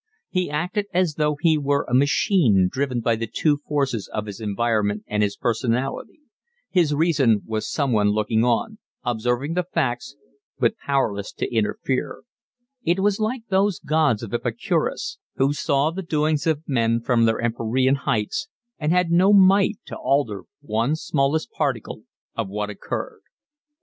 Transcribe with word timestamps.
He 0.29 0.49
acted 0.49 0.87
as 0.95 1.13
though 1.13 1.35
he 1.39 1.59
were 1.59 1.85
a 1.87 1.93
machine 1.93 2.67
driven 2.71 3.01
by 3.01 3.15
the 3.15 3.27
two 3.27 3.57
forces 3.67 4.09
of 4.11 4.25
his 4.25 4.41
environment 4.41 5.03
and 5.05 5.21
his 5.21 5.37
personality; 5.37 6.21
his 6.71 6.95
reason 6.95 7.43
was 7.45 7.69
someone 7.69 8.09
looking 8.09 8.43
on, 8.43 8.79
observing 9.03 9.53
the 9.53 9.61
facts 9.61 10.15
but 10.57 10.75
powerless 10.79 11.31
to 11.33 11.53
interfere: 11.53 12.23
it 12.83 12.99
was 13.01 13.19
like 13.19 13.45
those 13.49 13.77
gods 13.77 14.23
of 14.23 14.33
Epicurus, 14.33 15.19
who 15.35 15.53
saw 15.53 15.91
the 15.91 16.01
doings 16.01 16.47
of 16.47 16.63
men 16.65 16.99
from 16.99 17.25
their 17.25 17.39
empyrean 17.39 17.93
heights 17.93 18.47
and 18.79 18.91
had 18.91 19.11
no 19.11 19.31
might 19.31 19.77
to 19.85 19.95
alter 19.95 20.45
one 20.61 20.95
smallest 20.95 21.51
particle 21.51 22.01
of 22.35 22.47
what 22.49 22.71
occurred. 22.71 23.21